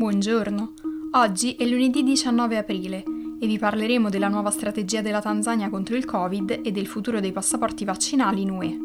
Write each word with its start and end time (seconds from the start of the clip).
Buongiorno, 0.00 0.72
oggi 1.10 1.56
è 1.56 1.66
lunedì 1.66 2.02
19 2.02 2.56
aprile 2.56 3.04
e 3.38 3.46
vi 3.46 3.58
parleremo 3.58 4.08
della 4.08 4.28
nuova 4.28 4.48
strategia 4.48 5.02
della 5.02 5.20
Tanzania 5.20 5.68
contro 5.68 5.94
il 5.94 6.06
Covid 6.06 6.60
e 6.64 6.72
del 6.72 6.86
futuro 6.86 7.20
dei 7.20 7.32
passaporti 7.32 7.84
vaccinali 7.84 8.40
in 8.40 8.50
UE. 8.50 8.78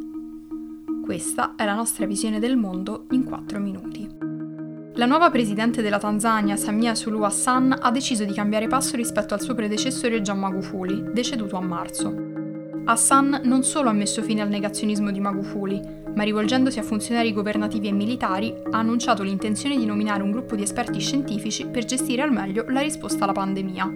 Questa 1.01 1.55
è 1.55 1.63
la 1.63 1.73
nostra 1.73 2.05
visione 2.05 2.39
del 2.39 2.57
mondo 2.57 3.05
in 3.11 3.23
4 3.23 3.59
minuti. 3.59 4.05
La 4.95 5.05
nuova 5.05 5.29
presidente 5.29 5.81
della 5.81 5.99
Tanzania, 5.99 6.57
Samia 6.57 6.93
Suluhu 6.93 7.23
Hassan, 7.23 7.77
ha 7.79 7.91
deciso 7.91 8.25
di 8.25 8.33
cambiare 8.33 8.67
passo 8.67 8.97
rispetto 8.97 9.33
al 9.33 9.41
suo 9.41 9.55
predecessore 9.55 10.21
John 10.21 10.39
Magufuli, 10.39 11.13
deceduto 11.13 11.55
a 11.55 11.61
marzo. 11.61 12.34
Hassan 12.87 13.41
non 13.45 13.63
solo 13.63 13.89
ha 13.89 13.93
messo 13.93 14.21
fine 14.21 14.41
al 14.41 14.49
negazionismo 14.49 15.09
di 15.09 15.19
Magufuli, 15.19 15.81
ma 16.13 16.23
rivolgendosi 16.23 16.77
a 16.77 16.83
funzionari 16.83 17.33
governativi 17.33 17.87
e 17.87 17.91
militari 17.91 18.53
ha 18.71 18.77
annunciato 18.77 19.23
l'intenzione 19.23 19.75
di 19.75 19.85
nominare 19.85 20.21
un 20.21 20.29
gruppo 20.29 20.55
di 20.55 20.61
esperti 20.61 20.99
scientifici 20.99 21.65
per 21.65 21.85
gestire 21.85 22.21
al 22.21 22.31
meglio 22.31 22.63
la 22.67 22.81
risposta 22.81 23.23
alla 23.23 23.33
pandemia. 23.33 23.91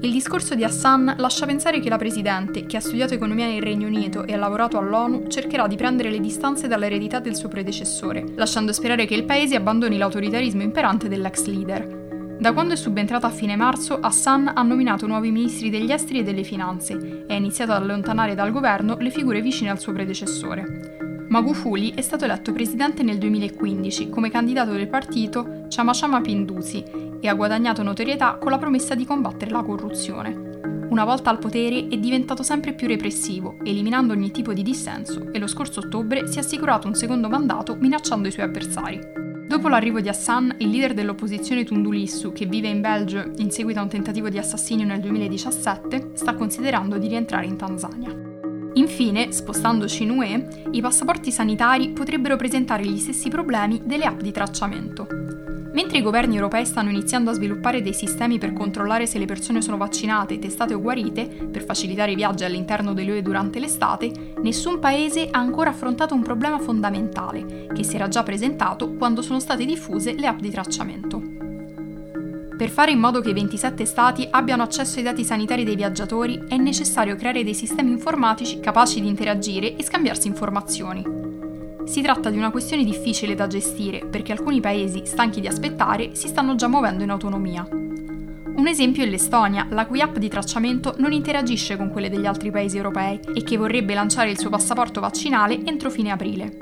Il 0.00 0.12
discorso 0.12 0.54
di 0.54 0.64
Hassan 0.64 1.14
lascia 1.18 1.44
pensare 1.44 1.80
che 1.80 1.90
la 1.90 1.98
Presidente, 1.98 2.64
che 2.64 2.78
ha 2.78 2.80
studiato 2.80 3.12
economia 3.12 3.46
nel 3.46 3.62
Regno 3.62 3.86
Unito 3.86 4.24
e 4.24 4.32
ha 4.32 4.38
lavorato 4.38 4.78
all'ONU, 4.78 5.28
cercherà 5.28 5.66
di 5.66 5.76
prendere 5.76 6.10
le 6.10 6.20
distanze 6.20 6.68
dall'eredità 6.68 7.20
del 7.20 7.36
suo 7.36 7.48
predecessore, 7.48 8.24
lasciando 8.34 8.72
sperare 8.72 9.04
che 9.04 9.14
il 9.14 9.24
paese 9.24 9.56
abbandoni 9.56 9.98
l'autoritarismo 9.98 10.62
imperante 10.62 11.08
dell'ex 11.08 11.44
leader. 11.44 12.03
Da 12.38 12.52
quando 12.52 12.74
è 12.74 12.76
subentrata 12.76 13.28
a 13.28 13.30
fine 13.30 13.56
marzo, 13.56 13.98
Hassan 13.98 14.52
ha 14.54 14.62
nominato 14.62 15.06
nuovi 15.06 15.30
ministri 15.30 15.70
degli 15.70 15.92
esteri 15.92 16.18
e 16.18 16.22
delle 16.24 16.42
finanze 16.42 17.24
e 17.26 17.32
ha 17.32 17.36
iniziato 17.36 17.72
ad 17.72 17.82
allontanare 17.82 18.34
dal 18.34 18.50
governo 18.50 18.96
le 18.98 19.10
figure 19.10 19.40
vicine 19.40 19.70
al 19.70 19.80
suo 19.80 19.92
predecessore. 19.92 21.26
Magufuli 21.28 21.92
è 21.94 22.00
stato 22.02 22.24
eletto 22.24 22.52
presidente 22.52 23.02
nel 23.02 23.18
2015 23.18 24.10
come 24.10 24.30
candidato 24.30 24.72
del 24.72 24.88
partito 24.88 25.66
Chama 25.68 25.92
Chama 25.94 26.20
Pinduzi 26.20 26.84
e 27.20 27.28
ha 27.28 27.34
guadagnato 27.34 27.82
notorietà 27.82 28.36
con 28.38 28.50
la 28.50 28.58
promessa 28.58 28.94
di 28.94 29.06
combattere 29.06 29.50
la 29.50 29.62
corruzione. 29.62 30.52
Una 30.90 31.04
volta 31.04 31.30
al 31.30 31.38
potere 31.38 31.88
è 31.88 31.96
diventato 31.96 32.42
sempre 32.42 32.74
più 32.74 32.86
repressivo, 32.86 33.56
eliminando 33.64 34.12
ogni 34.12 34.30
tipo 34.30 34.52
di 34.52 34.62
dissenso 34.62 35.32
e 35.32 35.38
lo 35.38 35.46
scorso 35.46 35.80
ottobre 35.80 36.26
si 36.28 36.38
è 36.38 36.40
assicurato 36.42 36.86
un 36.86 36.94
secondo 36.94 37.28
mandato 37.28 37.74
minacciando 37.74 38.28
i 38.28 38.30
suoi 38.30 38.44
avversari. 38.44 39.23
Dopo 39.54 39.68
l'arrivo 39.68 40.00
di 40.00 40.08
Hassan, 40.08 40.56
il 40.58 40.68
leader 40.68 40.94
dell'opposizione 40.94 41.62
Tundulissu, 41.62 42.32
che 42.32 42.44
vive 42.44 42.66
in 42.66 42.80
Belgio 42.80 43.30
in 43.36 43.52
seguito 43.52 43.78
a 43.78 43.84
un 43.84 43.88
tentativo 43.88 44.28
di 44.28 44.36
assassinio 44.36 44.84
nel 44.84 44.98
2017, 44.98 46.10
sta 46.14 46.34
considerando 46.34 46.98
di 46.98 47.06
rientrare 47.06 47.46
in 47.46 47.56
Tanzania. 47.56 48.12
Infine, 48.72 49.30
spostandoci 49.30 50.02
in 50.02 50.10
UE, 50.10 50.66
i 50.72 50.80
passaporti 50.80 51.30
sanitari 51.30 51.90
potrebbero 51.90 52.34
presentare 52.34 52.84
gli 52.84 52.98
stessi 52.98 53.28
problemi 53.28 53.80
delle 53.84 54.06
app 54.06 54.22
di 54.22 54.32
tracciamento. 54.32 55.43
Mentre 55.74 55.98
i 55.98 56.02
governi 56.02 56.36
europei 56.36 56.64
stanno 56.64 56.90
iniziando 56.90 57.30
a 57.30 57.34
sviluppare 57.34 57.82
dei 57.82 57.92
sistemi 57.92 58.38
per 58.38 58.52
controllare 58.52 59.06
se 59.06 59.18
le 59.18 59.24
persone 59.24 59.60
sono 59.60 59.76
vaccinate, 59.76 60.38
testate 60.38 60.72
o 60.72 60.80
guarite, 60.80 61.26
per 61.26 61.64
facilitare 61.64 62.12
i 62.12 62.14
viaggi 62.14 62.44
all'interno 62.44 62.94
dell'UE 62.94 63.22
durante 63.22 63.58
l'estate, 63.58 64.34
nessun 64.40 64.78
paese 64.78 65.26
ha 65.28 65.38
ancora 65.40 65.70
affrontato 65.70 66.14
un 66.14 66.22
problema 66.22 66.60
fondamentale, 66.60 67.66
che 67.74 67.82
si 67.82 67.96
era 67.96 68.06
già 68.06 68.22
presentato 68.22 68.94
quando 68.94 69.20
sono 69.20 69.40
state 69.40 69.64
diffuse 69.64 70.14
le 70.14 70.28
app 70.28 70.38
di 70.38 70.50
tracciamento. 70.50 71.22
Per 72.56 72.70
fare 72.70 72.92
in 72.92 73.00
modo 73.00 73.20
che 73.20 73.30
i 73.30 73.34
27 73.34 73.84
Stati 73.84 74.28
abbiano 74.30 74.62
accesso 74.62 74.98
ai 74.98 75.02
dati 75.02 75.24
sanitari 75.24 75.64
dei 75.64 75.74
viaggiatori 75.74 76.44
è 76.46 76.56
necessario 76.56 77.16
creare 77.16 77.42
dei 77.42 77.52
sistemi 77.52 77.90
informatici 77.90 78.60
capaci 78.60 79.00
di 79.00 79.08
interagire 79.08 79.74
e 79.74 79.82
scambiarsi 79.82 80.28
informazioni. 80.28 81.23
Si 81.84 82.00
tratta 82.02 82.30
di 82.30 82.38
una 82.38 82.50
questione 82.50 82.84
difficile 82.84 83.34
da 83.34 83.46
gestire 83.46 84.06
perché 84.06 84.32
alcuni 84.32 84.60
paesi, 84.60 85.02
stanchi 85.04 85.40
di 85.40 85.46
aspettare, 85.46 86.14
si 86.14 86.28
stanno 86.28 86.54
già 86.54 86.66
muovendo 86.66 87.02
in 87.02 87.10
autonomia. 87.10 87.66
Un 88.56 88.66
esempio 88.66 89.02
è 89.02 89.06
l'Estonia, 89.06 89.66
la 89.70 89.86
cui 89.86 90.00
app 90.00 90.16
di 90.16 90.28
tracciamento 90.28 90.94
non 90.98 91.12
interagisce 91.12 91.76
con 91.76 91.90
quelle 91.90 92.08
degli 92.08 92.26
altri 92.26 92.50
paesi 92.50 92.76
europei 92.76 93.20
e 93.34 93.42
che 93.42 93.56
vorrebbe 93.56 93.94
lanciare 93.94 94.30
il 94.30 94.38
suo 94.38 94.48
passaporto 94.48 95.00
vaccinale 95.00 95.60
entro 95.64 95.90
fine 95.90 96.10
aprile. 96.10 96.56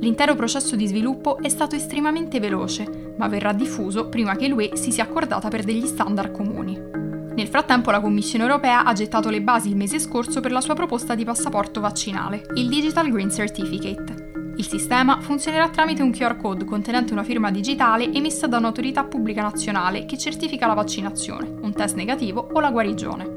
L'intero 0.00 0.34
processo 0.34 0.76
di 0.76 0.86
sviluppo 0.86 1.38
è 1.38 1.48
stato 1.48 1.74
estremamente 1.74 2.38
veloce, 2.38 3.14
ma 3.16 3.26
verrà 3.26 3.52
diffuso 3.52 4.08
prima 4.08 4.36
che 4.36 4.48
l'UE 4.48 4.76
si 4.76 4.92
sia 4.92 5.04
accordata 5.04 5.48
per 5.48 5.64
degli 5.64 5.86
standard 5.86 6.30
comuni. 6.30 6.78
Nel 7.34 7.48
frattempo 7.48 7.90
la 7.90 8.00
Commissione 8.00 8.44
europea 8.44 8.84
ha 8.84 8.92
gettato 8.92 9.30
le 9.30 9.40
basi 9.40 9.68
il 9.70 9.76
mese 9.76 9.98
scorso 9.98 10.40
per 10.40 10.52
la 10.52 10.60
sua 10.60 10.74
proposta 10.74 11.14
di 11.14 11.24
passaporto 11.24 11.80
vaccinale, 11.80 12.42
il 12.54 12.68
Digital 12.68 13.10
Green 13.10 13.30
Certificate, 13.30 14.27
il 14.58 14.66
sistema 14.66 15.20
funzionerà 15.20 15.68
tramite 15.68 16.02
un 16.02 16.10
QR 16.10 16.36
code 16.36 16.64
contenente 16.64 17.12
una 17.12 17.22
firma 17.22 17.52
digitale 17.52 18.12
emessa 18.12 18.48
da 18.48 18.58
un'autorità 18.58 19.04
pubblica 19.04 19.40
nazionale 19.40 20.04
che 20.04 20.18
certifica 20.18 20.66
la 20.66 20.74
vaccinazione, 20.74 21.48
un 21.60 21.72
test 21.72 21.94
negativo 21.94 22.48
o 22.52 22.58
la 22.58 22.72
guarigione. 22.72 23.36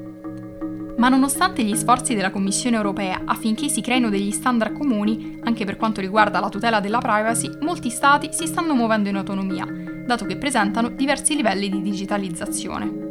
Ma 0.97 1.09
nonostante 1.09 1.63
gli 1.63 1.75
sforzi 1.75 2.15
della 2.15 2.31
Commissione 2.31 2.75
europea 2.75 3.21
affinché 3.23 3.69
si 3.69 3.81
creino 3.81 4.09
degli 4.09 4.31
standard 4.31 4.75
comuni, 4.75 5.39
anche 5.43 5.63
per 5.63 5.77
quanto 5.77 6.01
riguarda 6.01 6.39
la 6.39 6.49
tutela 6.49 6.79
della 6.79 6.97
privacy, 6.97 7.49
molti 7.61 7.91
Stati 7.91 8.29
si 8.31 8.47
stanno 8.47 8.73
muovendo 8.73 9.09
in 9.09 9.17
autonomia, 9.17 9.65
dato 10.05 10.25
che 10.25 10.37
presentano 10.37 10.89
diversi 10.89 11.35
livelli 11.35 11.69
di 11.69 11.83
digitalizzazione. 11.83 13.10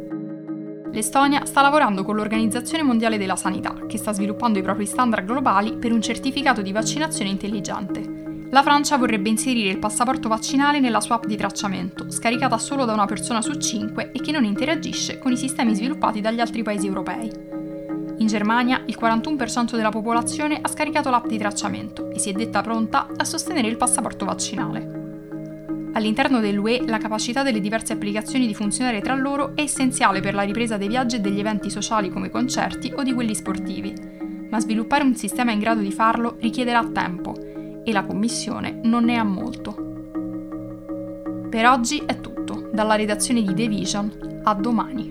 L'Estonia 0.93 1.45
sta 1.45 1.61
lavorando 1.61 2.03
con 2.03 2.17
l'Organizzazione 2.17 2.83
Mondiale 2.83 3.17
della 3.17 3.37
Sanità, 3.37 3.73
che 3.87 3.97
sta 3.97 4.11
sviluppando 4.11 4.59
i 4.59 4.61
propri 4.61 4.85
standard 4.85 5.25
globali 5.25 5.77
per 5.77 5.93
un 5.93 6.01
certificato 6.01 6.61
di 6.61 6.73
vaccinazione 6.73 7.29
intelligente. 7.29 8.19
La 8.49 8.61
Francia 8.61 8.97
vorrebbe 8.97 9.29
inserire 9.29 9.69
il 9.69 9.79
passaporto 9.79 10.27
vaccinale 10.27 10.81
nella 10.81 10.99
sua 10.99 11.15
app 11.15 11.25
di 11.25 11.37
tracciamento, 11.37 12.11
scaricata 12.11 12.57
solo 12.57 12.83
da 12.83 12.91
una 12.91 13.05
persona 13.05 13.41
su 13.41 13.53
5 13.53 14.11
e 14.11 14.19
che 14.19 14.33
non 14.33 14.43
interagisce 14.43 15.17
con 15.17 15.31
i 15.31 15.37
sistemi 15.37 15.73
sviluppati 15.73 16.19
dagli 16.19 16.41
altri 16.41 16.61
paesi 16.61 16.87
europei. 16.87 17.31
In 18.17 18.27
Germania 18.27 18.83
il 18.85 18.97
41% 18.99 19.77
della 19.77 19.89
popolazione 19.89 20.59
ha 20.61 20.67
scaricato 20.67 21.09
l'app 21.09 21.27
di 21.27 21.37
tracciamento 21.37 22.11
e 22.11 22.19
si 22.19 22.29
è 22.29 22.33
detta 22.33 22.61
pronta 22.61 23.07
a 23.15 23.23
sostenere 23.23 23.69
il 23.69 23.77
passaporto 23.77 24.25
vaccinale. 24.25 25.00
All'interno 25.93 26.39
dell'UE 26.39 26.85
la 26.85 26.97
capacità 26.97 27.43
delle 27.43 27.59
diverse 27.59 27.93
applicazioni 27.93 28.47
di 28.47 28.53
funzionare 28.53 29.01
tra 29.01 29.15
loro 29.15 29.55
è 29.55 29.61
essenziale 29.61 30.21
per 30.21 30.33
la 30.33 30.43
ripresa 30.43 30.77
dei 30.77 30.87
viaggi 30.87 31.17
e 31.17 31.19
degli 31.19 31.39
eventi 31.39 31.69
sociali 31.69 32.09
come 32.09 32.29
concerti 32.29 32.93
o 32.95 33.03
di 33.03 33.13
quelli 33.13 33.35
sportivi, 33.35 33.93
ma 34.49 34.59
sviluppare 34.59 35.03
un 35.03 35.15
sistema 35.15 35.51
in 35.51 35.59
grado 35.59 35.81
di 35.81 35.91
farlo 35.91 36.37
richiederà 36.39 36.87
tempo 36.93 37.35
e 37.83 37.91
la 37.91 38.05
Commissione 38.05 38.79
non 38.83 39.03
ne 39.03 39.17
ha 39.17 39.23
molto. 39.23 39.89
Per 41.49 41.65
oggi 41.65 42.01
è 42.05 42.21
tutto, 42.21 42.69
dalla 42.71 42.95
redazione 42.95 43.41
di 43.41 43.53
The 43.53 43.67
Vision, 43.67 44.41
a 44.43 44.53
domani. 44.53 45.10